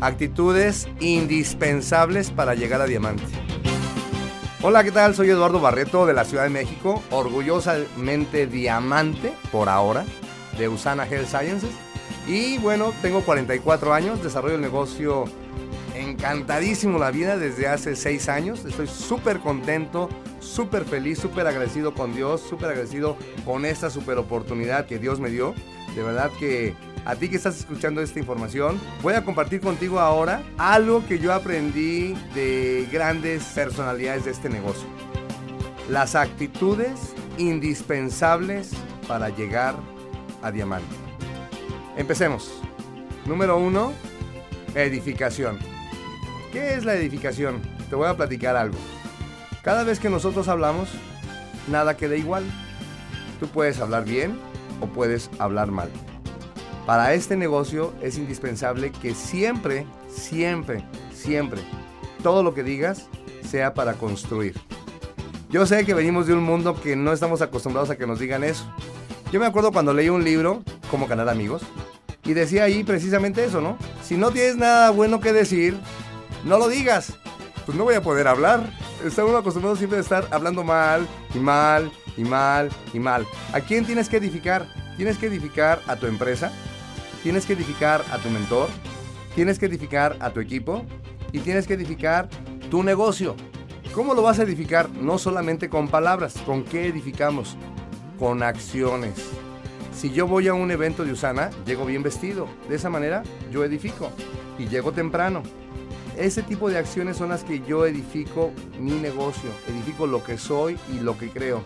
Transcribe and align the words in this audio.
Actitudes 0.00 0.88
indispensables 1.00 2.30
para 2.30 2.54
llegar 2.54 2.80
a 2.80 2.86
diamante. 2.86 3.22
Hola, 4.62 4.82
¿qué 4.82 4.92
tal? 4.92 5.14
Soy 5.14 5.28
Eduardo 5.28 5.60
Barreto 5.60 6.06
de 6.06 6.14
la 6.14 6.24
Ciudad 6.24 6.44
de 6.44 6.50
México, 6.50 7.02
orgullosamente 7.10 8.46
diamante 8.46 9.34
por 9.52 9.68
ahora 9.68 10.06
de 10.56 10.68
Usana 10.68 11.06
Health 11.06 11.28
Sciences. 11.28 11.70
Y 12.26 12.56
bueno, 12.58 12.94
tengo 13.02 13.20
44 13.20 13.92
años, 13.92 14.22
desarrollo 14.22 14.54
el 14.54 14.62
negocio 14.62 15.24
encantadísimo 15.94 16.98
la 16.98 17.10
vida 17.10 17.36
desde 17.36 17.68
hace 17.68 17.94
6 17.94 18.28
años. 18.30 18.64
Estoy 18.64 18.86
súper 18.86 19.40
contento, 19.40 20.08
súper 20.40 20.86
feliz, 20.86 21.18
súper 21.18 21.46
agradecido 21.46 21.92
con 21.92 22.14
Dios, 22.14 22.40
súper 22.40 22.70
agradecido 22.70 23.18
con 23.44 23.66
esta 23.66 23.90
súper 23.90 24.16
oportunidad 24.16 24.86
que 24.86 24.98
Dios 24.98 25.20
me 25.20 25.28
dio. 25.28 25.54
De 25.94 26.02
verdad 26.02 26.30
que 26.38 26.74
a 27.04 27.14
ti 27.16 27.28
que 27.28 27.36
estás 27.36 27.58
escuchando 27.58 28.00
esta 28.00 28.18
información, 28.18 28.80
voy 29.02 29.14
a 29.14 29.24
compartir 29.24 29.60
contigo 29.60 29.98
ahora 30.00 30.42
algo 30.58 31.06
que 31.06 31.18
yo 31.18 31.32
aprendí 31.32 32.14
de 32.34 32.88
grandes 32.92 33.44
personalidades 33.44 34.24
de 34.24 34.30
este 34.30 34.48
negocio. 34.48 34.88
Las 35.88 36.14
actitudes 36.14 37.14
indispensables 37.38 38.72
para 39.08 39.28
llegar 39.30 39.74
a 40.42 40.50
diamante. 40.50 40.94
Empecemos. 41.96 42.52
Número 43.26 43.58
uno, 43.58 43.92
edificación. 44.74 45.58
¿Qué 46.52 46.74
es 46.74 46.84
la 46.84 46.94
edificación? 46.94 47.60
Te 47.88 47.96
voy 47.96 48.08
a 48.08 48.16
platicar 48.16 48.56
algo. 48.56 48.78
Cada 49.62 49.84
vez 49.84 50.00
que 50.00 50.10
nosotros 50.10 50.48
hablamos, 50.48 50.90
nada 51.68 51.96
queda 51.96 52.16
igual. 52.16 52.44
Tú 53.38 53.48
puedes 53.48 53.80
hablar 53.80 54.04
bien 54.04 54.38
o 54.80 54.86
puedes 54.86 55.30
hablar 55.38 55.70
mal. 55.70 55.90
Para 56.86 57.14
este 57.14 57.36
negocio 57.36 57.92
es 58.02 58.18
indispensable 58.18 58.90
que 58.90 59.14
siempre, 59.14 59.86
siempre, 60.08 60.84
siempre, 61.14 61.60
todo 62.22 62.42
lo 62.42 62.54
que 62.54 62.62
digas 62.62 63.08
sea 63.48 63.74
para 63.74 63.94
construir. 63.94 64.60
Yo 65.50 65.66
sé 65.66 65.84
que 65.84 65.94
venimos 65.94 66.26
de 66.26 66.34
un 66.34 66.42
mundo 66.42 66.80
que 66.80 66.96
no 66.96 67.12
estamos 67.12 67.42
acostumbrados 67.42 67.90
a 67.90 67.96
que 67.96 68.06
nos 68.06 68.18
digan 68.18 68.44
eso. 68.44 68.64
Yo 69.32 69.40
me 69.40 69.46
acuerdo 69.46 69.72
cuando 69.72 69.92
leí 69.92 70.08
un 70.08 70.24
libro, 70.24 70.62
Cómo 70.90 71.06
ganar 71.06 71.28
amigos, 71.28 71.62
y 72.24 72.34
decía 72.34 72.64
ahí 72.64 72.84
precisamente 72.84 73.44
eso, 73.44 73.60
¿no? 73.60 73.78
Si 74.02 74.16
no 74.16 74.30
tienes 74.30 74.56
nada 74.56 74.90
bueno 74.90 75.20
que 75.20 75.32
decir, 75.32 75.78
no 76.44 76.58
lo 76.58 76.68
digas. 76.68 77.14
Pues 77.64 77.76
no 77.76 77.84
voy 77.84 77.94
a 77.94 78.02
poder 78.02 78.26
hablar. 78.26 78.72
Estamos 79.04 79.34
acostumbrados 79.34 79.78
siempre 79.78 79.98
a 79.98 80.02
estar 80.02 80.26
hablando 80.30 80.64
mal 80.64 81.06
y 81.34 81.38
mal 81.38 81.90
y 82.16 82.24
mal 82.24 82.70
y 82.92 82.98
mal. 82.98 83.26
¿A 83.52 83.60
quién 83.60 83.84
tienes 83.84 84.08
que 84.08 84.16
edificar? 84.16 84.66
Tienes 84.96 85.16
que 85.18 85.26
edificar 85.26 85.80
a 85.86 85.96
tu 85.96 86.06
empresa, 86.06 86.52
tienes 87.22 87.46
que 87.46 87.52
edificar 87.54 88.04
a 88.10 88.18
tu 88.18 88.30
mentor, 88.30 88.68
tienes 89.34 89.58
que 89.58 89.66
edificar 89.66 90.16
a 90.20 90.30
tu 90.30 90.40
equipo 90.40 90.84
y 91.32 91.40
tienes 91.40 91.66
que 91.66 91.74
edificar 91.74 92.28
tu 92.70 92.82
negocio. 92.82 93.36
¿Cómo 93.94 94.14
lo 94.14 94.22
vas 94.22 94.38
a 94.38 94.44
edificar? 94.44 94.88
No 94.90 95.18
solamente 95.18 95.68
con 95.68 95.88
palabras, 95.88 96.34
¿con 96.46 96.64
qué 96.64 96.86
edificamos? 96.86 97.56
Con 98.18 98.42
acciones. 98.42 99.14
Si 99.92 100.10
yo 100.10 100.26
voy 100.26 100.48
a 100.48 100.54
un 100.54 100.70
evento 100.70 101.04
de 101.04 101.12
Usana, 101.12 101.50
llego 101.66 101.84
bien 101.84 102.02
vestido. 102.02 102.48
De 102.68 102.76
esa 102.76 102.88
manera 102.88 103.22
yo 103.50 103.64
edifico 103.64 104.10
y 104.58 104.66
llego 104.66 104.92
temprano. 104.92 105.42
Ese 106.16 106.42
tipo 106.42 106.70
de 106.70 106.78
acciones 106.78 107.16
son 107.16 107.30
las 107.30 107.44
que 107.44 107.60
yo 107.60 107.86
edifico 107.86 108.52
mi 108.78 108.92
negocio, 108.92 109.50
edifico 109.68 110.06
lo 110.06 110.22
que 110.22 110.38
soy 110.38 110.78
y 110.92 111.00
lo 111.00 111.18
que 111.18 111.30
creo. 111.30 111.64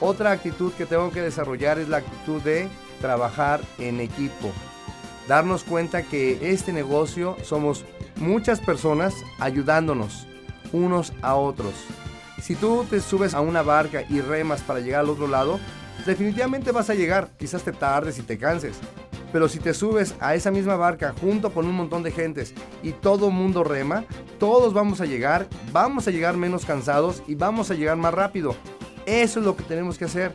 Otra 0.00 0.30
actitud 0.30 0.72
que 0.72 0.86
tengo 0.86 1.10
que 1.10 1.20
desarrollar 1.20 1.78
es 1.78 1.88
la 1.88 1.98
actitud 1.98 2.40
de 2.42 2.68
trabajar 3.00 3.60
en 3.78 4.00
equipo. 4.00 4.50
Darnos 5.28 5.64
cuenta 5.64 6.02
que 6.02 6.50
este 6.50 6.72
negocio 6.72 7.36
somos 7.42 7.84
muchas 8.16 8.60
personas 8.60 9.14
ayudándonos 9.38 10.26
unos 10.72 11.12
a 11.22 11.34
otros. 11.34 11.74
Si 12.40 12.54
tú 12.54 12.84
te 12.88 13.00
subes 13.00 13.34
a 13.34 13.40
una 13.40 13.62
barca 13.62 14.04
y 14.08 14.20
remas 14.20 14.62
para 14.62 14.80
llegar 14.80 15.00
al 15.00 15.10
otro 15.10 15.28
lado, 15.28 15.60
definitivamente 16.06 16.72
vas 16.72 16.90
a 16.90 16.94
llegar. 16.94 17.30
Quizás 17.38 17.62
te 17.62 17.72
tardes 17.72 18.18
y 18.18 18.22
te 18.22 18.38
canses. 18.38 18.78
Pero 19.32 19.48
si 19.48 19.60
te 19.60 19.74
subes 19.74 20.14
a 20.20 20.34
esa 20.34 20.50
misma 20.50 20.74
barca 20.76 21.14
junto 21.20 21.52
con 21.52 21.66
un 21.66 21.74
montón 21.74 22.02
de 22.02 22.10
gentes 22.10 22.52
y 22.82 22.92
todo 22.92 23.30
mundo 23.30 23.62
rema, 23.62 24.04
todos 24.38 24.72
vamos 24.72 25.00
a 25.00 25.06
llegar, 25.06 25.46
vamos 25.72 26.08
a 26.08 26.10
llegar 26.10 26.36
menos 26.36 26.64
cansados 26.64 27.22
y 27.28 27.36
vamos 27.36 27.70
a 27.70 27.74
llegar 27.74 27.96
más 27.96 28.12
rápido. 28.12 28.56
Eso 29.06 29.40
es 29.40 29.46
lo 29.46 29.56
que 29.56 29.62
tenemos 29.62 29.98
que 29.98 30.06
hacer. 30.06 30.32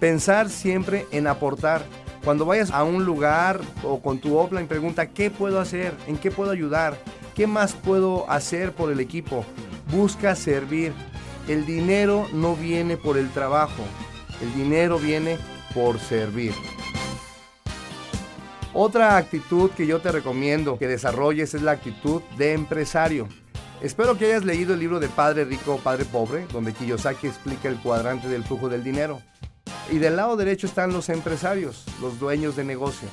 Pensar 0.00 0.48
siempre 0.48 1.06
en 1.10 1.26
aportar. 1.26 1.82
Cuando 2.28 2.44
vayas 2.44 2.70
a 2.72 2.84
un 2.84 3.06
lugar 3.06 3.58
o 3.82 4.02
con 4.02 4.18
tu 4.18 4.36
offline, 4.36 4.68
pregunta, 4.68 5.06
¿qué 5.06 5.30
puedo 5.30 5.58
hacer? 5.58 5.94
¿En 6.06 6.18
qué 6.18 6.30
puedo 6.30 6.50
ayudar? 6.50 6.98
¿Qué 7.34 7.46
más 7.46 7.72
puedo 7.72 8.30
hacer 8.30 8.74
por 8.74 8.92
el 8.92 9.00
equipo? 9.00 9.46
Busca 9.90 10.36
servir. 10.36 10.92
El 11.48 11.64
dinero 11.64 12.26
no 12.34 12.54
viene 12.54 12.98
por 12.98 13.16
el 13.16 13.30
trabajo. 13.30 13.82
El 14.42 14.52
dinero 14.52 14.98
viene 14.98 15.38
por 15.72 15.98
servir. 16.00 16.52
Otra 18.74 19.16
actitud 19.16 19.70
que 19.70 19.86
yo 19.86 20.02
te 20.02 20.12
recomiendo 20.12 20.78
que 20.78 20.86
desarrolles 20.86 21.54
es 21.54 21.62
la 21.62 21.70
actitud 21.70 22.20
de 22.36 22.52
empresario. 22.52 23.26
Espero 23.80 24.18
que 24.18 24.26
hayas 24.26 24.44
leído 24.44 24.74
el 24.74 24.80
libro 24.80 25.00
de 25.00 25.08
Padre 25.08 25.46
Rico, 25.46 25.80
Padre 25.82 26.04
Pobre, 26.04 26.46
donde 26.52 26.74
Kiyosaki 26.74 27.26
explica 27.26 27.70
el 27.70 27.80
cuadrante 27.80 28.28
del 28.28 28.44
flujo 28.44 28.68
del 28.68 28.84
dinero. 28.84 29.22
Y 29.90 29.98
del 29.98 30.16
lado 30.16 30.36
derecho 30.36 30.66
están 30.66 30.92
los 30.92 31.08
empresarios, 31.08 31.84
los 32.00 32.18
dueños 32.18 32.56
de 32.56 32.64
negocio. 32.64 33.08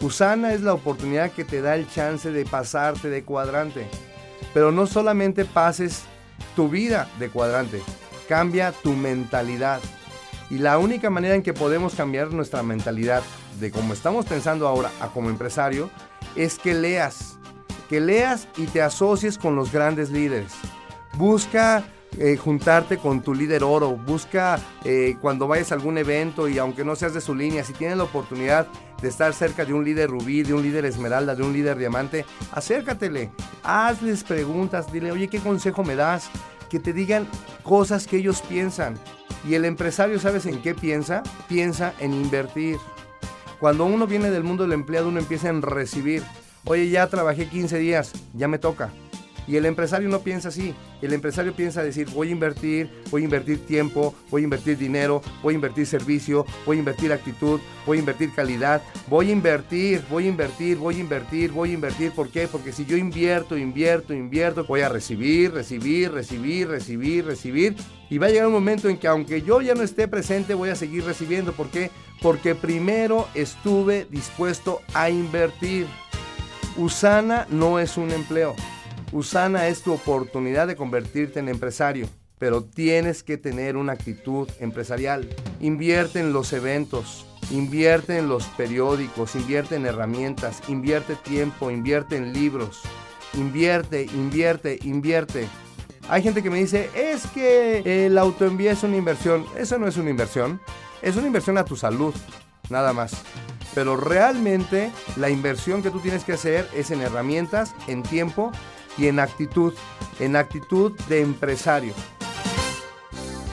Usana 0.00 0.52
es 0.52 0.60
la 0.60 0.74
oportunidad 0.74 1.32
que 1.32 1.44
te 1.44 1.62
da 1.62 1.74
el 1.74 1.88
chance 1.88 2.30
de 2.30 2.44
pasarte 2.44 3.08
de 3.08 3.24
cuadrante. 3.24 3.86
Pero 4.52 4.70
no 4.70 4.86
solamente 4.86 5.44
pases 5.44 6.02
tu 6.54 6.68
vida 6.68 7.08
de 7.18 7.30
cuadrante, 7.30 7.80
cambia 8.28 8.72
tu 8.72 8.92
mentalidad. 8.92 9.80
Y 10.50 10.58
la 10.58 10.78
única 10.78 11.08
manera 11.08 11.34
en 11.34 11.42
que 11.42 11.54
podemos 11.54 11.94
cambiar 11.94 12.32
nuestra 12.32 12.62
mentalidad 12.62 13.22
de 13.60 13.70
cómo 13.70 13.94
estamos 13.94 14.26
pensando 14.26 14.68
ahora 14.68 14.90
a 15.00 15.08
como 15.08 15.30
empresario 15.30 15.90
es 16.36 16.58
que 16.58 16.74
leas, 16.74 17.38
que 17.88 18.00
leas 18.00 18.46
y 18.56 18.66
te 18.66 18.82
asocies 18.82 19.38
con 19.38 19.56
los 19.56 19.72
grandes 19.72 20.10
líderes. 20.10 20.52
Busca 21.14 21.84
eh, 22.18 22.36
juntarte 22.36 22.98
con 22.98 23.22
tu 23.22 23.34
líder 23.34 23.64
oro, 23.64 23.96
busca 23.96 24.58
eh, 24.84 25.16
cuando 25.20 25.48
vayas 25.48 25.72
a 25.72 25.74
algún 25.74 25.98
evento 25.98 26.48
y 26.48 26.58
aunque 26.58 26.84
no 26.84 26.94
seas 26.94 27.14
de 27.14 27.20
su 27.20 27.34
línea, 27.34 27.64
si 27.64 27.72
tienes 27.72 27.96
la 27.96 28.04
oportunidad 28.04 28.68
de 29.02 29.08
estar 29.08 29.32
cerca 29.34 29.64
de 29.64 29.74
un 29.74 29.84
líder 29.84 30.10
rubí, 30.10 30.42
de 30.42 30.54
un 30.54 30.62
líder 30.62 30.84
esmeralda, 30.84 31.34
de 31.34 31.42
un 31.42 31.52
líder 31.52 31.76
diamante, 31.76 32.24
acércatele, 32.52 33.30
hazles 33.62 34.22
preguntas, 34.24 34.92
dile, 34.92 35.10
oye, 35.10 35.28
¿qué 35.28 35.40
consejo 35.40 35.82
me 35.82 35.96
das? 35.96 36.30
Que 36.70 36.78
te 36.78 36.92
digan 36.92 37.26
cosas 37.62 38.06
que 38.06 38.18
ellos 38.18 38.42
piensan. 38.42 38.94
Y 39.48 39.54
el 39.54 39.64
empresario, 39.64 40.18
¿sabes 40.18 40.46
en 40.46 40.62
qué 40.62 40.74
piensa? 40.74 41.22
Piensa 41.48 41.94
en 41.98 42.14
invertir. 42.14 42.78
Cuando 43.60 43.84
uno 43.84 44.06
viene 44.06 44.30
del 44.30 44.42
mundo 44.42 44.62
del 44.64 44.72
empleado, 44.72 45.08
uno 45.08 45.18
empieza 45.18 45.48
en 45.48 45.62
recibir. 45.62 46.22
Oye, 46.64 46.88
ya 46.88 47.06
trabajé 47.08 47.48
15 47.48 47.78
días, 47.78 48.12
ya 48.32 48.48
me 48.48 48.58
toca. 48.58 48.90
Y 49.46 49.56
el 49.56 49.66
empresario 49.66 50.08
no 50.08 50.20
piensa 50.20 50.48
así. 50.48 50.74
El 51.02 51.12
empresario 51.12 51.54
piensa 51.54 51.82
decir, 51.82 52.08
voy 52.10 52.28
a 52.28 52.32
invertir, 52.32 52.90
voy 53.10 53.22
a 53.22 53.24
invertir 53.24 53.66
tiempo, 53.66 54.14
voy 54.30 54.42
a 54.42 54.44
invertir 54.44 54.78
dinero, 54.78 55.22
voy 55.42 55.54
a 55.54 55.56
invertir 55.56 55.86
servicio, 55.86 56.46
voy 56.64 56.76
a 56.76 56.80
invertir 56.80 57.12
actitud, 57.12 57.60
voy 57.86 57.98
a 57.98 58.00
invertir 58.00 58.32
calidad, 58.34 58.82
voy 59.08 59.28
a 59.28 59.32
invertir, 59.32 60.02
voy 60.08 60.24
a 60.24 60.28
invertir, 60.28 60.78
voy 60.78 60.96
a 60.96 61.00
invertir, 61.00 61.52
voy 61.52 61.70
a 61.70 61.74
invertir. 61.74 62.12
¿Por 62.12 62.28
qué? 62.30 62.48
Porque 62.48 62.72
si 62.72 62.86
yo 62.86 62.96
invierto, 62.96 63.58
invierto, 63.58 64.14
invierto, 64.14 64.64
voy 64.64 64.80
a 64.80 64.88
recibir, 64.88 65.52
recibir, 65.52 66.12
recibir, 66.12 66.68
recibir, 66.68 67.26
recibir. 67.26 67.76
Y 68.10 68.18
va 68.18 68.26
a 68.26 68.30
llegar 68.30 68.46
un 68.46 68.52
momento 68.52 68.88
en 68.88 68.96
que 68.96 69.08
aunque 69.08 69.42
yo 69.42 69.60
ya 69.60 69.74
no 69.74 69.82
esté 69.82 70.08
presente, 70.08 70.54
voy 70.54 70.70
a 70.70 70.76
seguir 70.76 71.04
recibiendo. 71.04 71.52
¿Por 71.52 71.68
qué? 71.68 71.90
Porque 72.22 72.54
primero 72.54 73.28
estuve 73.34 74.06
dispuesto 74.10 74.80
a 74.94 75.10
invertir. 75.10 75.86
Usana 76.76 77.46
no 77.50 77.78
es 77.78 77.96
un 77.96 78.10
empleo. 78.10 78.54
Usana 79.14 79.68
es 79.68 79.82
tu 79.82 79.92
oportunidad 79.92 80.66
de 80.66 80.74
convertirte 80.74 81.38
en 81.38 81.48
empresario, 81.48 82.08
pero 82.40 82.64
tienes 82.64 83.22
que 83.22 83.38
tener 83.38 83.76
una 83.76 83.92
actitud 83.92 84.48
empresarial. 84.58 85.28
Invierte 85.60 86.18
en 86.18 86.32
los 86.32 86.52
eventos, 86.52 87.24
invierte 87.52 88.18
en 88.18 88.28
los 88.28 88.46
periódicos, 88.48 89.36
invierte 89.36 89.76
en 89.76 89.86
herramientas, 89.86 90.62
invierte 90.66 91.14
tiempo, 91.14 91.70
invierte 91.70 92.16
en 92.16 92.32
libros, 92.32 92.82
invierte, 93.34 94.02
invierte, 94.02 94.80
invierte. 94.82 95.46
Hay 96.08 96.20
gente 96.20 96.42
que 96.42 96.50
me 96.50 96.58
dice, 96.58 96.90
es 96.96 97.24
que 97.28 98.06
el 98.06 98.18
autoenvío 98.18 98.72
es 98.72 98.82
una 98.82 98.96
inversión. 98.96 99.46
Eso 99.56 99.78
no 99.78 99.86
es 99.86 99.96
una 99.96 100.10
inversión, 100.10 100.60
es 101.02 101.14
una 101.14 101.28
inversión 101.28 101.56
a 101.56 101.64
tu 101.64 101.76
salud, 101.76 102.16
nada 102.68 102.92
más. 102.92 103.22
Pero 103.76 103.96
realmente 103.96 104.90
la 105.16 105.30
inversión 105.30 105.84
que 105.84 105.90
tú 105.90 106.00
tienes 106.00 106.24
que 106.24 106.32
hacer 106.32 106.68
es 106.74 106.90
en 106.90 107.00
herramientas, 107.00 107.76
en 107.86 108.02
tiempo 108.02 108.50
y 108.96 109.08
en 109.08 109.18
actitud, 109.20 109.74
en 110.20 110.36
actitud 110.36 110.92
de 111.08 111.20
empresario. 111.20 111.94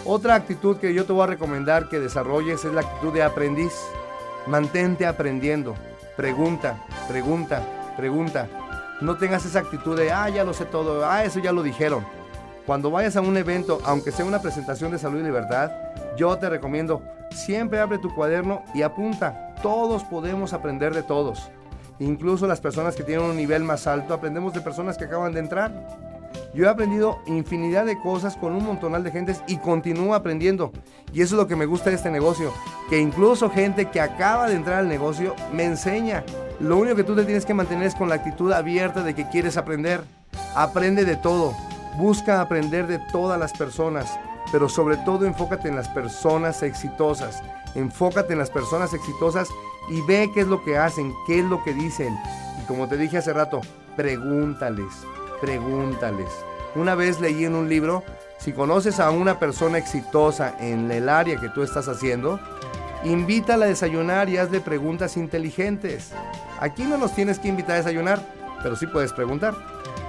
Otra 0.06 0.36
actitud 0.36 0.78
que 0.78 0.94
yo 0.94 1.06
te 1.06 1.14
voy 1.14 1.24
a 1.24 1.28
recomendar 1.28 1.88
que 1.88 2.00
desarrolles 2.00 2.66
es 2.66 2.74
la 2.74 2.82
actitud 2.82 3.14
de 3.14 3.24
aprendiz. 3.24 3.74
Mantente 4.48 5.06
aprendiendo. 5.06 5.76
Pregunta, 6.18 6.84
pregunta, 7.08 7.94
pregunta. 7.96 8.48
No 9.00 9.18
tengas 9.18 9.46
esa 9.46 9.60
actitud 9.60 9.98
de, 9.98 10.12
ah, 10.12 10.30
ya 10.30 10.44
lo 10.44 10.54
sé 10.54 10.66
todo, 10.66 11.06
ah, 11.06 11.24
eso 11.24 11.40
ya 11.40 11.52
lo 11.52 11.64
dijeron. 11.64 12.06
Cuando 12.66 12.92
vayas 12.92 13.16
a 13.16 13.22
un 13.22 13.38
evento, 13.38 13.80
aunque 13.86 14.12
sea 14.12 14.26
una 14.26 14.42
presentación 14.42 14.92
de 14.92 15.00
salud 15.00 15.20
y 15.20 15.24
libertad, 15.24 15.72
yo 16.18 16.38
te 16.38 16.50
recomiendo, 16.50 17.02
siempre 17.32 17.80
abre 17.80 17.98
tu 17.98 18.14
cuaderno 18.14 18.64
y 18.74 18.82
apunta. 18.84 19.56
Todos 19.64 20.04
podemos 20.04 20.54
aprender 20.54 20.94
de 20.94 21.04
todos. 21.04 21.50
Incluso 22.02 22.48
las 22.48 22.60
personas 22.60 22.96
que 22.96 23.04
tienen 23.04 23.26
un 23.26 23.38
nivel 23.38 23.64
más 23.64 23.86
alto, 23.86 24.16
aprendemos 24.16 24.56
de 24.56 24.62
personas 24.62 24.98
que 24.98 25.06
acaban 25.06 25.34
de 25.34 25.40
entrar. 25.40 25.72
Yo 26.52 26.66
he 26.66 26.68
aprendido 26.68 27.20
infinidad 27.28 27.86
de 27.86 28.02
cosas 28.02 28.36
con 28.36 28.56
un 28.56 28.66
montonal 28.66 29.04
de 29.04 29.12
gentes 29.12 29.44
y 29.46 29.58
continúo 29.58 30.16
aprendiendo. 30.16 30.72
Y 31.14 31.22
eso 31.22 31.36
es 31.36 31.40
lo 31.40 31.48
que 31.48 31.56
me 31.56 31.68
gusta 31.68 31.92
de 31.92 31.98
este 31.98 32.10
negocio, 32.10 32.52
que 32.90 32.98
incluso 32.98 33.52
gente 33.52 33.92
que 33.92 34.02
acaba 34.02 34.50
de 34.50 34.56
entrar 34.56 34.80
al 34.80 34.88
negocio 34.88 35.36
me 35.54 35.64
enseña. 35.64 36.24
Lo 36.60 36.78
único 36.78 36.96
que 36.96 37.04
tú 37.04 37.16
te 37.16 37.24
tienes 37.24 37.46
que 37.46 37.54
mantener 37.54 37.86
es 37.86 37.94
con 37.94 38.10
la 38.10 38.16
actitud 38.16 38.52
abierta 38.52 39.04
de 39.04 39.14
que 39.14 39.30
quieres 39.30 39.56
aprender. 39.56 40.02
Aprende 40.56 41.06
de 41.06 41.18
todo. 41.18 41.54
Busca 41.98 42.42
aprender 42.42 42.88
de 42.88 42.98
todas 43.12 43.40
las 43.40 43.54
personas, 43.54 44.18
pero 44.52 44.70
sobre 44.70 44.98
todo 44.98 45.28
enfócate 45.28 45.68
en 45.68 45.76
las 45.76 45.88
personas 45.90 46.64
exitosas. 46.64 47.44
Enfócate 47.76 48.34
en 48.34 48.40
las 48.40 48.50
personas 48.50 48.92
exitosas 48.96 49.50
y 49.90 50.02
ve 50.02 50.30
qué 50.34 50.42
es 50.42 50.48
lo 50.48 50.64
que 50.64 50.78
hacen, 50.78 51.14
qué 51.28 51.40
es 51.40 51.46
lo 51.46 51.64
que 51.64 51.74
dicen. 51.74 52.18
Y 52.62 52.66
como 52.66 52.88
te 52.88 52.98
dije 52.98 53.18
hace 53.18 53.34
rato, 53.34 53.62
pregúntales 53.96 54.94
pregúntales. 55.42 56.30
Una 56.76 56.96
vez 56.96 57.20
leí 57.20 57.44
en 57.44 57.56
un 57.56 57.68
libro, 57.68 58.04
si 58.38 58.54
conoces 58.54 59.02
a 59.02 59.10
una 59.10 59.40
persona 59.40 59.78
exitosa 59.78 60.56
en 60.60 60.90
el 60.92 61.10
área 61.10 61.38
que 61.38 61.50
tú 61.50 61.64
estás 61.64 61.90
haciendo, 61.90 62.40
invítala 63.04 63.66
a 63.66 63.70
desayunar 63.70 64.30
y 64.30 64.38
hazle 64.38 64.62
preguntas 64.62 65.18
inteligentes. 65.18 66.12
Aquí 66.62 66.84
no 66.84 66.98
nos 66.98 67.14
tienes 67.14 67.40
que 67.40 67.50
invitar 67.50 67.74
a 67.74 67.78
desayunar, 67.80 68.22
pero 68.64 68.78
sí 68.78 68.88
puedes 68.88 69.12
preguntar. 69.12 69.54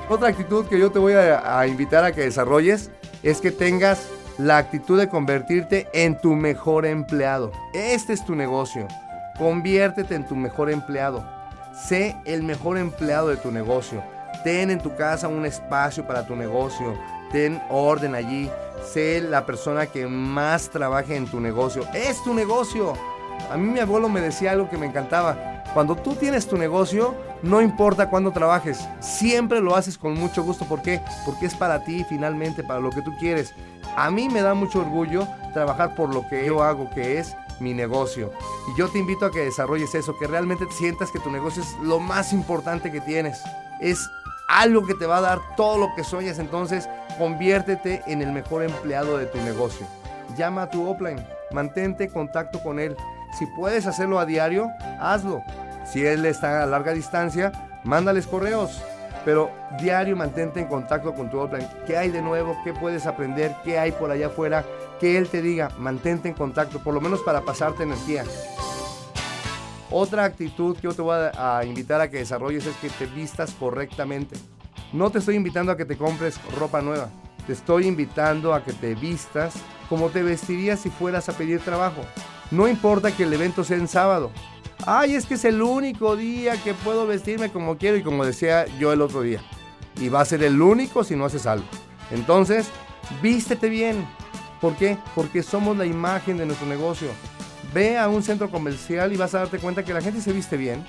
Otra 0.08 0.28
actitud 0.28 0.66
que 0.66 0.78
yo 0.78 0.92
te 0.92 0.98
voy 0.98 1.14
a, 1.14 1.58
a 1.58 1.66
invitar 1.66 2.04
a 2.04 2.12
que 2.12 2.20
desarrolles 2.20 2.90
es 3.22 3.40
que 3.40 3.50
tengas 3.50 4.06
la 4.38 4.58
actitud 4.58 4.98
de 4.98 5.08
convertirte 5.08 5.88
en 5.92 6.20
tu 6.20 6.34
mejor 6.34 6.86
empleado. 6.86 7.50
Este 7.72 8.12
es 8.12 8.24
tu 8.24 8.34
negocio. 8.34 8.86
Conviértete 9.38 10.14
en 10.14 10.26
tu 10.26 10.36
mejor 10.36 10.70
empleado. 10.70 11.24
Sé 11.74 12.16
el 12.24 12.42
mejor 12.42 12.76
empleado 12.78 13.28
de 13.28 13.36
tu 13.36 13.50
negocio. 13.50 14.02
Ten 14.44 14.70
en 14.70 14.80
tu 14.80 14.94
casa 14.94 15.28
un 15.28 15.46
espacio 15.46 16.06
para 16.06 16.26
tu 16.26 16.36
negocio. 16.36 16.94
Ten 17.30 17.62
orden 17.70 18.14
allí. 18.14 18.50
Sé 18.84 19.20
la 19.20 19.46
persona 19.46 19.86
que 19.86 20.06
más 20.06 20.68
trabaje 20.68 21.16
en 21.16 21.26
tu 21.26 21.40
negocio. 21.40 21.86
Es 21.94 22.22
tu 22.22 22.34
negocio. 22.34 22.92
A 23.50 23.56
mí 23.56 23.68
mi 23.68 23.80
abuelo 23.80 24.08
me 24.08 24.20
decía 24.20 24.52
algo 24.52 24.68
que 24.68 24.76
me 24.76 24.86
encantaba. 24.86 25.62
Cuando 25.72 25.96
tú 25.96 26.14
tienes 26.14 26.46
tu 26.46 26.58
negocio, 26.58 27.14
no 27.42 27.62
importa 27.62 28.10
cuándo 28.10 28.30
trabajes, 28.30 28.86
siempre 29.00 29.60
lo 29.60 29.74
haces 29.74 29.96
con 29.96 30.14
mucho 30.14 30.42
gusto. 30.42 30.66
¿Por 30.66 30.82
qué? 30.82 31.00
Porque 31.24 31.46
es 31.46 31.54
para 31.54 31.82
ti 31.82 32.04
finalmente, 32.06 32.62
para 32.62 32.80
lo 32.80 32.90
que 32.90 33.00
tú 33.00 33.16
quieres. 33.18 33.54
A 33.96 34.10
mí 34.10 34.28
me 34.28 34.42
da 34.42 34.52
mucho 34.52 34.80
orgullo 34.80 35.26
trabajar 35.54 35.94
por 35.94 36.14
lo 36.14 36.28
que 36.28 36.44
yo 36.44 36.62
hago, 36.62 36.90
que 36.90 37.18
es 37.18 37.34
mi 37.62 37.72
negocio. 37.72 38.32
Y 38.68 38.78
yo 38.78 38.88
te 38.88 38.98
invito 38.98 39.24
a 39.24 39.30
que 39.30 39.44
desarrolles 39.44 39.94
eso, 39.94 40.18
que 40.18 40.26
realmente 40.26 40.66
sientas 40.70 41.10
que 41.10 41.20
tu 41.20 41.30
negocio 41.30 41.62
es 41.62 41.74
lo 41.82 42.00
más 42.00 42.32
importante 42.32 42.90
que 42.92 43.00
tienes. 43.00 43.40
Es 43.80 43.98
algo 44.48 44.84
que 44.84 44.94
te 44.94 45.06
va 45.06 45.18
a 45.18 45.22
dar 45.22 45.40
todo 45.56 45.78
lo 45.78 45.94
que 45.94 46.04
sueñas. 46.04 46.38
Entonces, 46.38 46.88
conviértete 47.16 48.02
en 48.06 48.20
el 48.20 48.32
mejor 48.32 48.62
empleado 48.62 49.16
de 49.16 49.26
tu 49.26 49.38
negocio. 49.38 49.86
Llama 50.36 50.62
a 50.62 50.70
tu 50.70 50.88
offline, 50.88 51.24
mantente 51.52 52.04
en 52.04 52.10
contacto 52.10 52.62
con 52.62 52.78
él. 52.78 52.96
Si 53.38 53.46
puedes 53.46 53.86
hacerlo 53.86 54.18
a 54.18 54.26
diario, 54.26 54.70
hazlo. 55.00 55.42
Si 55.90 56.04
él 56.04 56.26
está 56.26 56.62
a 56.62 56.66
larga 56.66 56.92
distancia, 56.92 57.52
mándales 57.84 58.26
correos. 58.26 58.82
Pero 59.24 59.50
diario 59.80 60.16
mantente 60.16 60.60
en 60.60 60.66
contacto 60.66 61.14
con 61.14 61.30
tu 61.30 61.38
offline. 61.38 61.68
¿Qué 61.86 61.96
hay 61.96 62.10
de 62.10 62.22
nuevo? 62.22 62.56
¿Qué 62.64 62.72
puedes 62.72 63.06
aprender? 63.06 63.54
¿Qué 63.62 63.78
hay 63.78 63.92
por 63.92 64.10
allá 64.10 64.26
afuera? 64.26 64.64
Que 65.02 65.18
él 65.18 65.28
te 65.28 65.42
diga, 65.42 65.70
mantente 65.80 66.28
en 66.28 66.34
contacto, 66.34 66.80
por 66.80 66.94
lo 66.94 67.00
menos 67.00 67.22
para 67.22 67.40
pasarte 67.40 67.82
energía. 67.82 68.24
Otra 69.90 70.22
actitud 70.22 70.76
que 70.76 70.82
yo 70.82 70.94
te 70.94 71.02
voy 71.02 71.16
a, 71.16 71.64
invitar 71.64 72.00
a 72.00 72.08
que 72.08 72.18
desarrolles 72.18 72.66
es 72.66 72.76
que 72.76 72.88
te 72.88 73.06
vistas 73.06 73.50
correctamente. 73.58 74.36
No 74.92 75.10
te 75.10 75.18
estoy 75.18 75.34
invitando 75.34 75.72
a 75.72 75.76
que 75.76 75.84
te 75.84 75.96
compres 75.96 76.38
ropa 76.56 76.82
nueva. 76.82 77.08
Te 77.48 77.52
estoy 77.52 77.88
invitando 77.88 78.54
a 78.54 78.62
que 78.62 78.72
te 78.72 78.94
vistas 78.94 79.54
como 79.88 80.08
te 80.08 80.22
vestirías 80.22 80.78
si 80.78 80.88
fueras 80.88 81.28
a 81.28 81.36
pedir 81.36 81.58
trabajo. 81.58 82.02
No 82.52 82.68
importa 82.68 83.10
que 83.10 83.24
el 83.24 83.32
evento 83.32 83.64
sea 83.64 83.78
en 83.78 83.88
sábado. 83.88 84.30
Ay, 84.86 85.16
es 85.16 85.26
que 85.26 85.34
es 85.34 85.44
el 85.44 85.62
único 85.62 86.14
día 86.14 86.62
que 86.62 86.74
puedo 86.74 87.08
vestirme 87.08 87.50
como 87.50 87.76
quiero 87.76 87.96
y 87.96 88.04
como 88.04 88.24
decía 88.24 88.66
yo 88.78 88.92
el 88.92 89.02
otro 89.02 89.22
día. 89.22 89.40
Y 89.96 90.10
va 90.10 90.20
a 90.20 90.24
ser 90.24 90.44
el 90.44 90.62
único 90.62 91.02
si 91.02 91.16
no 91.16 91.24
haces 91.24 91.44
algo. 91.46 91.66
Entonces, 92.12 92.68
vístete 93.20 93.68
bien. 93.68 94.06
¿Por 94.62 94.76
qué? 94.76 94.96
Porque 95.16 95.42
somos 95.42 95.76
la 95.76 95.84
imagen 95.84 96.38
de 96.38 96.46
nuestro 96.46 96.68
negocio. 96.68 97.08
Ve 97.74 97.98
a 97.98 98.08
un 98.08 98.22
centro 98.22 98.48
comercial 98.48 99.12
y 99.12 99.16
vas 99.16 99.34
a 99.34 99.40
darte 99.40 99.58
cuenta 99.58 99.84
que 99.84 99.92
la 99.92 100.00
gente 100.00 100.20
se 100.20 100.32
viste 100.32 100.56
bien 100.56 100.84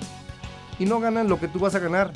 y 0.78 0.84
no 0.84 1.00
ganan 1.00 1.28
lo 1.28 1.40
que 1.40 1.48
tú 1.48 1.58
vas 1.58 1.74
a 1.74 1.80
ganar. 1.80 2.12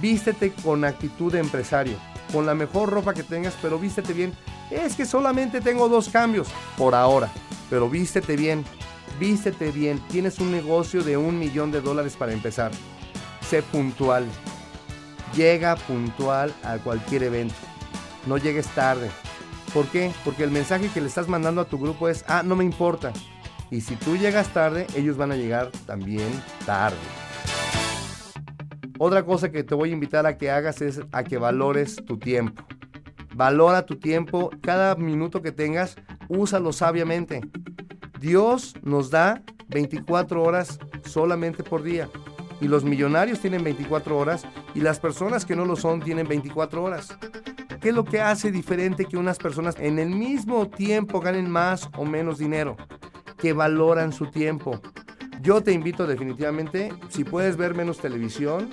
Vístete 0.00 0.52
con 0.52 0.84
actitud 0.84 1.32
de 1.32 1.40
empresario, 1.40 1.96
con 2.32 2.46
la 2.46 2.54
mejor 2.54 2.90
ropa 2.90 3.14
que 3.14 3.24
tengas, 3.24 3.54
pero 3.60 3.80
vístete 3.80 4.12
bien. 4.12 4.32
Es 4.70 4.94
que 4.94 5.06
solamente 5.06 5.60
tengo 5.60 5.88
dos 5.88 6.08
cambios 6.08 6.46
por 6.78 6.94
ahora, 6.94 7.32
pero 7.68 7.90
vístete 7.90 8.36
bien, 8.36 8.64
vístete 9.18 9.72
bien. 9.72 9.98
Tienes 10.08 10.38
un 10.38 10.52
negocio 10.52 11.02
de 11.02 11.16
un 11.16 11.36
millón 11.36 11.72
de 11.72 11.80
dólares 11.80 12.14
para 12.16 12.32
empezar. 12.32 12.70
Sé 13.48 13.60
puntual. 13.60 14.24
Llega 15.34 15.74
puntual 15.74 16.54
a 16.62 16.76
cualquier 16.78 17.24
evento. 17.24 17.56
No 18.26 18.38
llegues 18.38 18.68
tarde. 18.68 19.10
¿Por 19.72 19.86
qué? 19.86 20.12
Porque 20.24 20.44
el 20.44 20.50
mensaje 20.50 20.88
que 20.88 21.00
le 21.00 21.08
estás 21.08 21.28
mandando 21.28 21.60
a 21.60 21.64
tu 21.64 21.78
grupo 21.78 22.08
es, 22.08 22.24
ah, 22.28 22.42
no 22.44 22.56
me 22.56 22.64
importa. 22.64 23.12
Y 23.70 23.80
si 23.80 23.96
tú 23.96 24.16
llegas 24.16 24.52
tarde, 24.52 24.86
ellos 24.94 25.16
van 25.16 25.32
a 25.32 25.36
llegar 25.36 25.70
también 25.86 26.28
tarde. 26.64 26.96
Otra 28.98 29.24
cosa 29.24 29.50
que 29.50 29.64
te 29.64 29.74
voy 29.74 29.90
a 29.90 29.92
invitar 29.92 30.24
a 30.24 30.38
que 30.38 30.50
hagas 30.50 30.80
es 30.80 31.00
a 31.12 31.24
que 31.24 31.36
valores 31.36 31.96
tu 32.06 32.18
tiempo. 32.18 32.62
Valora 33.34 33.84
tu 33.84 33.96
tiempo, 33.96 34.50
cada 34.62 34.94
minuto 34.94 35.42
que 35.42 35.52
tengas, 35.52 35.96
úsalo 36.28 36.72
sabiamente. 36.72 37.42
Dios 38.18 38.74
nos 38.82 39.10
da 39.10 39.42
24 39.68 40.42
horas 40.42 40.78
solamente 41.04 41.62
por 41.62 41.82
día. 41.82 42.08
Y 42.60 42.68
los 42.68 42.84
millonarios 42.84 43.40
tienen 43.40 43.62
24 43.62 44.16
horas 44.16 44.46
y 44.74 44.80
las 44.80 44.98
personas 44.98 45.44
que 45.44 45.54
no 45.54 45.66
lo 45.66 45.76
son 45.76 46.00
tienen 46.00 46.26
24 46.26 46.82
horas. 46.82 47.18
¿Qué 47.86 47.90
es 47.90 47.94
lo 47.94 48.04
que 48.04 48.20
hace 48.20 48.50
diferente 48.50 49.04
que 49.04 49.16
unas 49.16 49.38
personas 49.38 49.76
en 49.78 50.00
el 50.00 50.10
mismo 50.10 50.68
tiempo 50.68 51.20
ganen 51.20 51.48
más 51.48 51.88
o 51.96 52.04
menos 52.04 52.36
dinero? 52.36 52.76
que 53.38 53.52
valoran 53.52 54.12
su 54.12 54.26
tiempo. 54.26 54.80
Yo 55.40 55.62
te 55.62 55.70
invito 55.70 56.04
definitivamente, 56.04 56.92
si 57.10 57.22
puedes 57.22 57.56
ver 57.56 57.76
menos 57.76 57.98
televisión, 57.98 58.70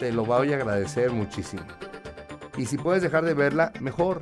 te 0.00 0.10
lo 0.10 0.24
voy 0.24 0.52
a 0.52 0.56
agradecer 0.56 1.12
muchísimo. 1.12 1.62
Y 2.56 2.66
si 2.66 2.76
puedes 2.76 3.04
dejar 3.04 3.24
de 3.24 3.34
verla, 3.34 3.72
mejor. 3.78 4.20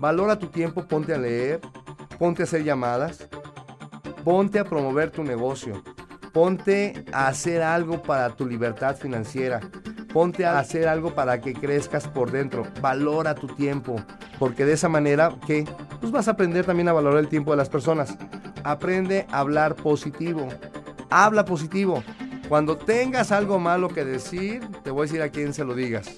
Valora 0.00 0.38
tu 0.38 0.48
tiempo, 0.48 0.86
ponte 0.86 1.14
a 1.14 1.18
leer, 1.18 1.62
ponte 2.18 2.42
a 2.42 2.44
hacer 2.44 2.64
llamadas, 2.64 3.26
ponte 4.22 4.58
a 4.58 4.64
promover 4.64 5.10
tu 5.10 5.24
negocio, 5.24 5.82
ponte 6.34 7.06
a 7.10 7.28
hacer 7.28 7.62
algo 7.62 8.02
para 8.02 8.36
tu 8.36 8.44
libertad 8.44 8.96
financiera, 8.98 9.60
ponte 10.12 10.46
a 10.46 10.58
hacer 10.58 10.88
algo 10.88 11.14
para 11.14 11.40
que 11.40 11.52
crezcas 11.52 12.08
por 12.08 12.30
dentro, 12.30 12.66
valora 12.80 13.34
tu 13.34 13.46
tiempo, 13.48 13.96
porque 14.38 14.64
de 14.64 14.74
esa 14.74 14.88
manera, 14.88 15.34
¿qué? 15.46 15.64
Pues 16.00 16.12
vas 16.12 16.28
a 16.28 16.32
aprender 16.32 16.64
también 16.64 16.88
a 16.88 16.92
valorar 16.92 17.18
el 17.18 17.28
tiempo 17.28 17.50
de 17.50 17.58
las 17.58 17.68
personas 17.68 18.16
aprende 18.64 19.26
a 19.30 19.40
hablar 19.40 19.74
positivo. 19.76 20.48
Habla 21.10 21.44
positivo. 21.44 22.02
Cuando 22.48 22.76
tengas 22.76 23.32
algo 23.32 23.58
malo 23.58 23.88
que 23.88 24.04
decir, 24.04 24.66
te 24.82 24.90
voy 24.90 25.00
a 25.00 25.06
decir 25.06 25.22
a 25.22 25.30
quién 25.30 25.54
se 25.54 25.64
lo 25.64 25.74
digas. 25.74 26.08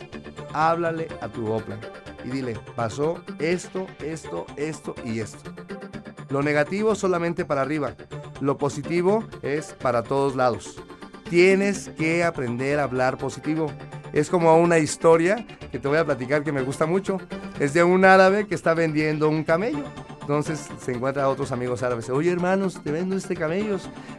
Háblale 0.52 1.08
a 1.20 1.28
tu 1.28 1.50
Opel 1.50 1.78
y 2.24 2.30
dile, 2.30 2.58
pasó 2.76 3.22
esto, 3.38 3.86
esto, 4.00 4.46
esto 4.56 4.94
y 5.04 5.20
esto. 5.20 5.50
Lo 6.28 6.42
negativo 6.42 6.94
solamente 6.94 7.44
para 7.44 7.62
arriba. 7.62 7.94
Lo 8.40 8.58
positivo 8.58 9.24
es 9.42 9.74
para 9.80 10.02
todos 10.02 10.36
lados. 10.36 10.80
Tienes 11.30 11.88
que 11.96 12.24
aprender 12.24 12.80
a 12.80 12.82
hablar 12.82 13.16
positivo. 13.16 13.72
Es 14.12 14.28
como 14.28 14.54
una 14.56 14.78
historia 14.78 15.46
que 15.70 15.78
te 15.78 15.86
voy 15.86 15.98
a 15.98 16.04
platicar 16.04 16.42
que 16.42 16.50
me 16.50 16.62
gusta 16.62 16.86
mucho. 16.86 17.18
Es 17.60 17.72
de 17.72 17.84
un 17.84 18.04
árabe 18.04 18.48
que 18.48 18.56
está 18.56 18.74
vendiendo 18.74 19.28
un 19.28 19.44
camello 19.44 19.84
entonces 20.30 20.68
se 20.78 20.92
encuentra 20.92 21.24
a 21.24 21.28
otros 21.28 21.50
amigos 21.50 21.82
árabes. 21.82 22.08
Oye 22.08 22.30
hermanos, 22.30 22.80
te 22.84 22.92
vendo 22.92 23.16
este 23.16 23.34
camello. 23.34 23.78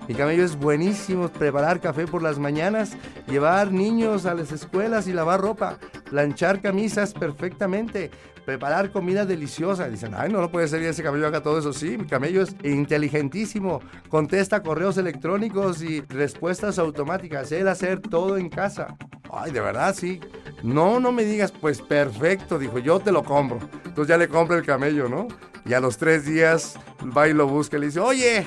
Mi 0.10 0.14
camello 0.14 0.44
es 0.44 0.58
buenísimo. 0.58 1.30
Preparar 1.30 1.80
café 1.80 2.06
por 2.06 2.22
las 2.22 2.38
mañanas, 2.38 2.98
llevar 3.28 3.72
niños 3.72 4.26
a 4.26 4.34
las 4.34 4.52
escuelas 4.52 5.08
y 5.08 5.14
lavar 5.14 5.40
ropa, 5.40 5.78
planchar 6.12 6.62
camisas 6.62 7.14
perfectamente, 7.14 8.12
preparar 8.46 8.92
comida 8.92 9.26
deliciosa. 9.26 9.88
Dicen, 9.88 10.14
ay, 10.14 10.30
no, 10.30 10.42
no 10.42 10.52
puede 10.52 10.68
ser 10.68 10.84
ese 10.84 11.02
camello 11.02 11.26
haga 11.26 11.42
todo 11.42 11.58
eso. 11.58 11.72
Sí, 11.72 11.98
mi 11.98 12.06
camello 12.06 12.42
es 12.42 12.54
inteligentísimo. 12.64 13.80
Contesta 14.10 14.62
correos 14.62 14.98
electrónicos 14.98 15.82
y 15.82 16.02
respuestas 16.02 16.80
automáticas. 16.80 17.54
Él 17.54 17.70
hacer 17.70 18.02
todo 18.02 18.38
en 18.38 18.50
casa. 18.50 18.98
Ay, 19.32 19.54
de 19.54 19.62
verdad, 19.62 19.96
sí. 19.96 20.20
No, 20.64 21.00
no 21.00 21.14
me 21.14 21.24
digas, 21.24 21.54
pues 21.54 21.82
perfecto, 21.82 22.60
dijo, 22.60 22.78
yo 22.78 23.00
te 23.00 23.14
lo 23.14 23.24
compro. 23.24 23.60
Entonces 23.86 24.10
ya 24.10 24.18
le 24.18 24.28
compra 24.28 24.58
el 24.58 24.66
camello, 24.66 25.08
¿no? 25.08 25.30
Y 25.64 25.74
a 25.74 25.80
los 25.80 25.98
tres 25.98 26.26
días 26.26 26.78
va 27.18 27.30
y 27.30 27.34
lo 27.34 27.48
busca 27.48 27.78
y 27.78 27.80
le 27.80 27.86
dice, 27.86 28.02
oye, 28.02 28.46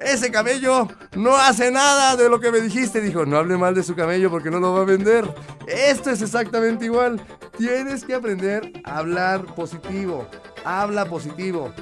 ese 0.00 0.30
camello 0.30 0.88
no 1.14 1.36
hace 1.36 1.70
nada 1.70 2.16
de 2.16 2.28
lo 2.28 2.40
que 2.40 2.50
me 2.50 2.60
dijiste. 2.60 3.00
Dijo, 3.00 3.26
no 3.26 3.36
hable 3.36 3.56
mal 3.56 3.74
de 3.74 3.82
su 3.82 3.94
camello 3.94 4.30
porque 4.30 4.50
no 4.50 4.60
lo 4.60 4.72
va 4.72 4.82
a 4.82 4.84
vender. 4.84 5.24
Esto 5.66 6.10
es 6.10 6.22
exactamente 6.22 6.86
igual. 6.86 7.20
Tienes 7.58 8.04
que 8.04 8.14
aprender 8.14 8.72
a 8.84 8.98
hablar 8.98 9.54
positivo. 9.54 10.26
Habla 10.64 11.04
positivo. 11.04 11.72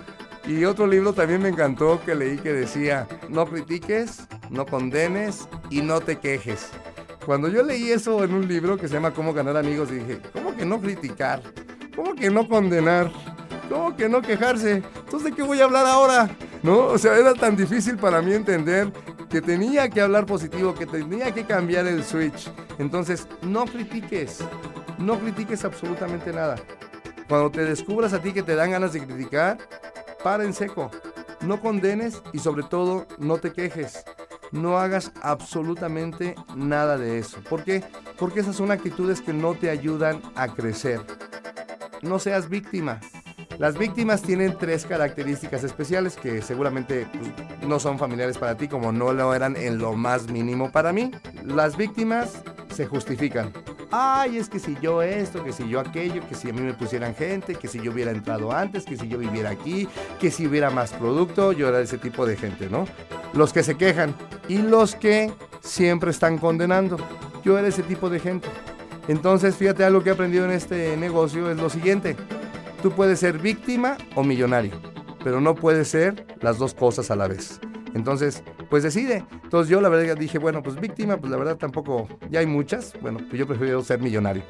Y 0.46 0.64
otro 0.64 0.86
libro 0.86 1.12
también 1.12 1.42
me 1.42 1.50
encantó 1.50 2.00
que 2.04 2.14
leí 2.14 2.38
que 2.38 2.52
decía, 2.52 3.06
no 3.28 3.46
critiques, 3.46 4.26
no 4.50 4.64
condenes 4.66 5.48
y 5.70 5.82
no 5.82 6.00
te 6.00 6.18
quejes. 6.18 6.70
Cuando 7.26 7.48
yo 7.48 7.62
leí 7.62 7.90
eso 7.90 8.24
en 8.24 8.32
un 8.32 8.48
libro 8.48 8.78
que 8.78 8.88
se 8.88 8.94
llama 8.94 9.12
Cómo 9.12 9.34
ganar 9.34 9.58
amigos, 9.58 9.90
dije, 9.90 10.20
¿cómo 10.32 10.56
que 10.56 10.64
no 10.64 10.80
criticar? 10.80 11.42
¿Cómo 11.94 12.14
que 12.14 12.30
no 12.30 12.48
condenar? 12.48 13.12
¿Cómo 13.68 13.94
que 13.94 14.08
no 14.08 14.22
quejarse? 14.22 14.82
Entonces, 15.00 15.24
¿de 15.24 15.36
qué 15.36 15.42
voy 15.42 15.60
a 15.60 15.64
hablar 15.64 15.84
ahora? 15.84 16.30
¿No? 16.62 16.86
O 16.86 16.98
sea, 16.98 17.16
era 17.16 17.34
tan 17.34 17.56
difícil 17.56 17.96
para 17.96 18.20
mí 18.20 18.32
entender 18.32 18.92
que 19.28 19.40
tenía 19.40 19.88
que 19.88 20.00
hablar 20.00 20.26
positivo, 20.26 20.74
que 20.74 20.86
tenía 20.86 21.32
que 21.32 21.44
cambiar 21.44 21.86
el 21.86 22.02
switch. 22.02 22.50
Entonces, 22.78 23.26
no 23.42 23.64
critiques. 23.64 24.40
No 24.98 25.18
critiques 25.18 25.64
absolutamente 25.64 26.32
nada. 26.32 26.56
Cuando 27.28 27.50
te 27.50 27.64
descubras 27.64 28.12
a 28.12 28.20
ti 28.20 28.32
que 28.32 28.42
te 28.42 28.54
dan 28.54 28.70
ganas 28.72 28.92
de 28.92 29.06
criticar, 29.06 29.58
para 30.24 30.44
en 30.44 30.52
seco. 30.52 30.90
No 31.40 31.60
condenes 31.60 32.22
y 32.32 32.38
sobre 32.38 32.64
todo 32.64 33.06
no 33.18 33.38
te 33.38 33.52
quejes. 33.52 34.04
No 34.50 34.78
hagas 34.78 35.12
absolutamente 35.22 36.34
nada 36.56 36.96
de 36.96 37.18
eso. 37.18 37.38
¿Por 37.48 37.62
qué? 37.64 37.84
Porque 38.18 38.40
esas 38.40 38.56
son 38.56 38.70
actitudes 38.70 39.20
que 39.20 39.32
no 39.32 39.54
te 39.54 39.70
ayudan 39.70 40.20
a 40.34 40.48
crecer. 40.48 41.00
No 42.02 42.18
seas 42.18 42.48
víctima. 42.48 43.00
Las 43.58 43.76
víctimas 43.76 44.22
tienen 44.22 44.56
tres 44.56 44.86
características 44.86 45.64
especiales 45.64 46.16
que 46.16 46.42
seguramente 46.42 47.06
pues, 47.12 47.68
no 47.68 47.80
son 47.80 47.98
familiares 47.98 48.38
para 48.38 48.56
ti 48.56 48.68
como 48.68 48.92
no 48.92 49.12
lo 49.12 49.34
eran 49.34 49.56
en 49.56 49.78
lo 49.78 49.94
más 49.94 50.28
mínimo 50.30 50.70
para 50.70 50.92
mí. 50.92 51.10
Las 51.44 51.76
víctimas 51.76 52.42
se 52.74 52.86
justifican 52.86 53.52
ay, 53.90 54.38
es 54.38 54.48
que 54.48 54.58
si 54.58 54.76
yo 54.80 55.02
esto, 55.02 55.44
que 55.44 55.52
si 55.52 55.68
yo 55.68 55.80
aquello, 55.80 56.26
que 56.28 56.34
si 56.34 56.50
a 56.50 56.52
mí 56.52 56.60
me 56.60 56.74
pusieran 56.74 57.14
gente, 57.14 57.54
que 57.54 57.68
si 57.68 57.80
yo 57.80 57.92
hubiera 57.92 58.10
entrado 58.10 58.52
antes, 58.52 58.84
que 58.84 58.96
si 58.96 59.08
yo 59.08 59.18
viviera 59.18 59.50
aquí, 59.50 59.88
que 60.20 60.30
si 60.30 60.46
hubiera 60.46 60.70
más 60.70 60.92
producto, 60.92 61.52
yo 61.52 61.68
era 61.68 61.80
ese 61.80 61.98
tipo 61.98 62.26
de 62.26 62.36
gente, 62.36 62.68
¿no? 62.68 62.86
Los 63.32 63.52
que 63.52 63.62
se 63.62 63.76
quejan 63.76 64.14
y 64.48 64.58
los 64.58 64.94
que 64.94 65.32
siempre 65.60 66.10
están 66.10 66.38
condenando. 66.38 66.96
Yo 67.44 67.58
era 67.58 67.68
ese 67.68 67.82
tipo 67.82 68.10
de 68.10 68.20
gente. 68.20 68.48
Entonces, 69.06 69.56
fíjate, 69.56 69.84
algo 69.84 70.02
que 70.02 70.10
he 70.10 70.12
aprendido 70.12 70.44
en 70.44 70.50
este 70.50 70.96
negocio 70.96 71.50
es 71.50 71.56
lo 71.56 71.70
siguiente. 71.70 72.16
Tú 72.82 72.92
puedes 72.92 73.18
ser 73.18 73.38
víctima 73.38 73.96
o 74.14 74.22
millonario, 74.22 74.80
pero 75.24 75.40
no 75.40 75.54
puedes 75.54 75.88
ser 75.88 76.26
las 76.40 76.58
dos 76.58 76.74
cosas 76.74 77.10
a 77.10 77.16
la 77.16 77.26
vez. 77.26 77.60
Entonces, 77.94 78.44
pues 78.70 78.84
decide. 78.84 79.24
Entonces 79.42 79.68
yo 79.68 79.80
la 79.80 79.88
verdad 79.88 80.16
dije, 80.16 80.38
bueno, 80.38 80.62
pues 80.62 80.76
víctima, 80.80 81.16
pues 81.16 81.30
la 81.30 81.38
verdad 81.38 81.56
tampoco, 81.56 82.08
ya 82.30 82.40
hay 82.40 82.46
muchas. 82.46 82.94
Bueno, 83.00 83.18
pues 83.18 83.38
yo 83.38 83.46
prefiero 83.46 83.82
ser 83.82 84.00
millonario. 84.00 84.44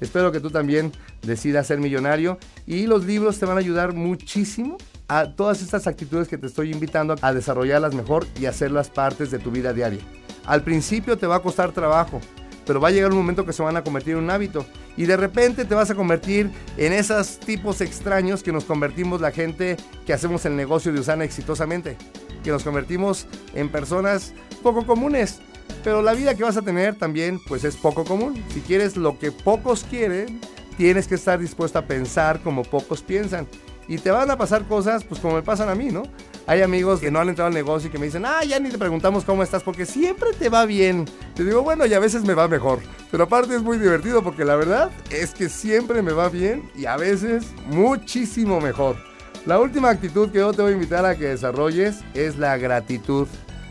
Espero 0.00 0.32
que 0.32 0.40
tú 0.40 0.50
también 0.50 0.92
decidas 1.22 1.68
ser 1.68 1.78
millonario 1.78 2.38
y 2.66 2.86
los 2.86 3.04
libros 3.04 3.38
te 3.38 3.46
van 3.46 3.56
a 3.56 3.60
ayudar 3.60 3.94
muchísimo 3.94 4.76
a 5.08 5.32
todas 5.34 5.62
estas 5.62 5.86
actitudes 5.86 6.28
que 6.28 6.36
te 6.36 6.46
estoy 6.46 6.72
invitando 6.72 7.14
a 7.22 7.32
desarrollarlas 7.32 7.94
mejor 7.94 8.26
y 8.40 8.46
hacerlas 8.46 8.90
partes 8.90 9.30
de 9.30 9.38
tu 9.38 9.50
vida 9.50 9.72
diaria. 9.72 10.00
Al 10.44 10.62
principio 10.62 11.16
te 11.16 11.26
va 11.26 11.36
a 11.36 11.42
costar 11.42 11.72
trabajo, 11.72 12.20
pero 12.66 12.80
va 12.80 12.88
a 12.88 12.90
llegar 12.90 13.12
un 13.12 13.18
momento 13.18 13.46
que 13.46 13.52
se 13.52 13.62
van 13.62 13.76
a 13.76 13.84
convertir 13.84 14.14
en 14.14 14.24
un 14.24 14.30
hábito. 14.30 14.66
Y 14.96 15.06
de 15.06 15.16
repente 15.16 15.64
te 15.64 15.74
vas 15.74 15.90
a 15.90 15.94
convertir 15.94 16.50
en 16.76 16.92
esos 16.92 17.38
tipos 17.38 17.80
extraños 17.80 18.42
que 18.42 18.52
nos 18.52 18.64
convertimos 18.64 19.20
la 19.20 19.30
gente 19.30 19.76
que 20.04 20.12
hacemos 20.12 20.44
el 20.44 20.56
negocio 20.56 20.92
de 20.92 21.00
Usana 21.00 21.24
exitosamente. 21.24 21.96
Que 22.42 22.50
nos 22.50 22.64
convertimos 22.64 23.26
en 23.54 23.68
personas 23.68 24.34
poco 24.62 24.84
comunes. 24.84 25.38
Pero 25.84 26.02
la 26.02 26.14
vida 26.14 26.34
que 26.34 26.42
vas 26.42 26.56
a 26.56 26.62
tener 26.62 26.96
también 26.96 27.38
pues 27.46 27.64
es 27.64 27.76
poco 27.76 28.04
común. 28.04 28.42
Si 28.52 28.60
quieres 28.60 28.96
lo 28.96 29.18
que 29.18 29.30
pocos 29.30 29.84
quieren, 29.84 30.40
tienes 30.76 31.06
que 31.06 31.14
estar 31.14 31.38
dispuesto 31.38 31.78
a 31.78 31.82
pensar 31.82 32.40
como 32.40 32.64
pocos 32.64 33.02
piensan. 33.02 33.46
Y 33.88 33.98
te 33.98 34.10
van 34.10 34.30
a 34.30 34.36
pasar 34.36 34.64
cosas 34.66 35.04
pues 35.04 35.20
como 35.20 35.34
me 35.34 35.42
pasan 35.42 35.68
a 35.68 35.74
mí, 35.74 35.90
¿no? 35.90 36.02
Hay 36.46 36.62
amigos 36.62 37.00
que 37.00 37.10
no 37.10 37.20
han 37.20 37.28
entrado 37.28 37.48
al 37.48 37.54
negocio 37.54 37.88
y 37.88 37.92
que 37.92 37.98
me 37.98 38.06
dicen, 38.06 38.24
ah, 38.24 38.44
ya 38.44 38.58
ni 38.60 38.70
te 38.70 38.78
preguntamos 38.78 39.24
cómo 39.24 39.42
estás 39.42 39.62
porque 39.62 39.86
siempre 39.86 40.30
te 40.38 40.48
va 40.48 40.64
bien. 40.64 41.04
Te 41.34 41.44
digo, 41.44 41.62
bueno, 41.62 41.86
y 41.86 41.94
a 41.94 41.98
veces 41.98 42.24
me 42.24 42.34
va 42.34 42.48
mejor. 42.48 42.80
Pero 43.10 43.24
aparte 43.24 43.54
es 43.54 43.62
muy 43.62 43.78
divertido 43.78 44.22
porque 44.22 44.44
la 44.44 44.56
verdad 44.56 44.90
es 45.10 45.34
que 45.34 45.48
siempre 45.48 46.02
me 46.02 46.12
va 46.12 46.28
bien 46.28 46.70
y 46.76 46.86
a 46.86 46.96
veces 46.96 47.46
muchísimo 47.66 48.60
mejor. 48.60 48.96
La 49.44 49.60
última 49.60 49.90
actitud 49.90 50.30
que 50.30 50.38
yo 50.38 50.52
te 50.52 50.62
voy 50.62 50.72
a 50.72 50.74
invitar 50.74 51.04
a 51.06 51.16
que 51.16 51.26
desarrolles 51.26 51.98
es 52.14 52.36
la 52.36 52.56
gratitud. 52.56 53.28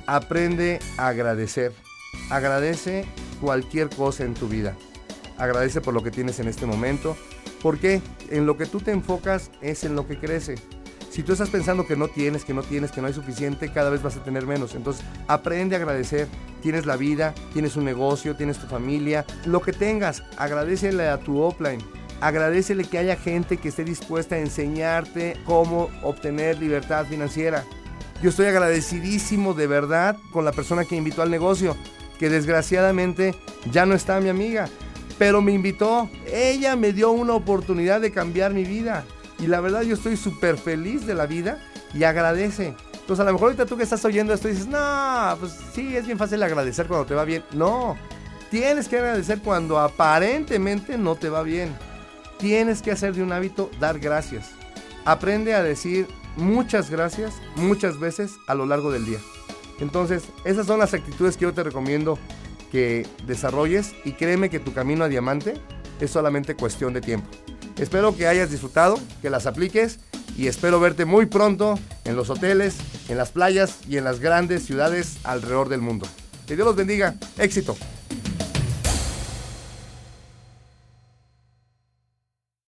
Aprende 0.07 0.79
a 0.97 1.07
agradecer. 1.07 1.73
Agradece 2.29 3.05
cualquier 3.41 3.89
cosa 3.89 4.23
en 4.23 4.33
tu 4.33 4.47
vida. 4.47 4.75
Agradece 5.37 5.81
por 5.81 5.93
lo 5.93 6.03
que 6.03 6.11
tienes 6.11 6.39
en 6.39 6.47
este 6.47 6.65
momento. 6.65 7.15
Porque 7.61 8.01
en 8.29 8.45
lo 8.45 8.57
que 8.57 8.65
tú 8.65 8.79
te 8.79 8.91
enfocas 8.91 9.51
es 9.61 9.83
en 9.83 9.95
lo 9.95 10.07
que 10.07 10.19
crece. 10.19 10.55
Si 11.15 11.23
tú 11.23 11.31
estás 11.31 11.49
pensando 11.49 11.87
que 11.87 11.95
no 11.95 12.09
tienes, 12.09 12.43
que 12.43 12.53
no 12.53 12.61
tienes, 12.61 12.91
que 12.91 12.99
no 12.99 13.07
hay 13.07 13.13
suficiente, 13.13 13.71
cada 13.71 13.89
vez 13.89 14.03
vas 14.03 14.17
a 14.17 14.23
tener 14.23 14.45
menos. 14.45 14.75
Entonces, 14.75 15.03
aprende 15.27 15.75
a 15.75 15.79
agradecer. 15.79 16.27
Tienes 16.61 16.85
la 16.85 16.97
vida, 16.97 17.33
tienes 17.53 17.77
un 17.77 17.85
negocio, 17.85 18.35
tienes 18.35 18.57
tu 18.57 18.67
familia, 18.67 19.25
lo 19.45 19.61
que 19.61 19.71
tengas, 19.71 20.23
agradecele 20.37 21.07
a 21.07 21.19
tu 21.19 21.39
offline. 21.39 21.79
Agradecele 22.21 22.83
que 22.83 22.97
haya 22.97 23.15
gente 23.15 23.57
que 23.57 23.69
esté 23.69 23.83
dispuesta 23.83 24.35
a 24.35 24.39
enseñarte 24.39 25.37
cómo 25.45 25.89
obtener 26.01 26.59
libertad 26.59 27.05
financiera. 27.05 27.63
Yo 28.21 28.29
estoy 28.29 28.47
agradecidísimo 28.47 29.53
de 29.53 29.67
verdad 29.67 30.17
con 30.31 30.43
la 30.43 30.51
persona 30.51 30.85
que 30.85 30.95
invitó 30.95 31.21
al 31.21 31.31
negocio, 31.31 31.77
que 32.19 32.29
desgraciadamente 32.29 33.35
ya 33.71 33.85
no 33.85 33.95
está 33.95 34.19
mi 34.19 34.29
amiga, 34.29 34.67
pero 35.17 35.41
me 35.41 35.51
invitó. 35.51 36.09
Ella 36.31 36.75
me 36.75 36.93
dio 36.93 37.11
una 37.11 37.33
oportunidad 37.33 38.01
de 38.01 38.11
cambiar 38.11 38.53
mi 38.53 38.63
vida. 38.63 39.05
Y 39.39 39.47
la 39.47 39.61
verdad 39.61 39.81
yo 39.81 39.95
estoy 39.95 40.17
súper 40.17 40.57
feliz 40.57 41.05
de 41.05 41.13
la 41.13 41.25
vida 41.25 41.59
y 41.93 42.03
agradece. 42.03 42.75
Entonces 42.93 43.21
a 43.21 43.25
lo 43.25 43.33
mejor 43.33 43.49
ahorita 43.49 43.65
tú 43.65 43.77
que 43.77 43.83
estás 43.83 44.03
oyendo 44.05 44.33
esto 44.33 44.47
dices, 44.47 44.67
no, 44.67 45.37
pues 45.39 45.55
sí, 45.73 45.95
es 45.95 46.05
bien 46.05 46.17
fácil 46.17 46.41
agradecer 46.41 46.87
cuando 46.87 47.05
te 47.05 47.13
va 47.13 47.25
bien. 47.25 47.43
No, 47.51 47.95
tienes 48.49 48.87
que 48.87 48.97
agradecer 48.97 49.41
cuando 49.41 49.79
aparentemente 49.79 50.97
no 50.97 51.15
te 51.15 51.29
va 51.29 51.43
bien. 51.43 51.75
Tienes 52.39 52.81
que 52.81 52.91
hacer 52.91 53.13
de 53.13 53.23
un 53.23 53.31
hábito 53.31 53.69
dar 53.79 53.99
gracias. 53.99 54.51
Aprende 55.05 55.53
a 55.53 55.61
decir 55.61 56.07
muchas 56.35 56.89
gracias 56.89 57.35
muchas 57.55 57.99
veces 57.99 58.33
a 58.47 58.55
lo 58.55 58.65
largo 58.65 58.91
del 58.91 59.05
día. 59.05 59.19
Entonces, 59.79 60.23
esas 60.43 60.65
son 60.65 60.79
las 60.79 60.93
actitudes 60.93 61.37
que 61.37 61.43
yo 61.43 61.53
te 61.53 61.63
recomiendo 61.63 62.17
que 62.75 63.07
desarrolles 63.25 63.95
y 64.03 64.11
créeme 64.11 64.49
que 64.49 64.59
tu 64.59 64.73
camino 64.73 65.05
a 65.05 65.07
diamante 65.07 65.53
es 66.01 66.11
solamente 66.11 66.55
cuestión 66.55 66.91
de 66.91 66.99
tiempo. 66.99 67.29
Espero 67.79 68.17
que 68.17 68.27
hayas 68.27 68.51
disfrutado, 68.51 68.99
que 69.21 69.29
las 69.29 69.45
apliques 69.45 69.99
y 70.37 70.47
espero 70.47 70.81
verte 70.81 71.05
muy 71.05 71.25
pronto 71.25 71.79
en 72.03 72.17
los 72.17 72.29
hoteles, 72.29 72.75
en 73.07 73.15
las 73.17 73.31
playas 73.31 73.77
y 73.87 73.95
en 73.95 74.03
las 74.03 74.19
grandes 74.19 74.65
ciudades 74.65 75.19
alrededor 75.23 75.69
del 75.69 75.79
mundo. 75.79 76.05
Que 76.47 76.57
Dios 76.57 76.67
los 76.67 76.75
bendiga. 76.75 77.15
Éxito. 77.37 77.77